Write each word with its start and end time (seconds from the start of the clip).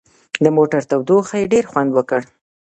د 0.43 0.45
موټر 0.57 0.81
تودوخې 0.89 1.49
ډېر 1.51 1.63
خوند 1.71 1.89
وکړ. 1.93 2.21